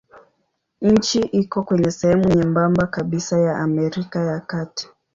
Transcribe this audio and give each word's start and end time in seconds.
Nchi 0.91 1.19
iko 1.19 1.63
kwenye 1.63 1.91
sehemu 1.91 2.29
nyembamba 2.29 2.87
kabisa 2.87 3.37
ya 3.39 3.57
Amerika 3.57 4.19
ya 4.19 4.39
Kati. 4.39 4.89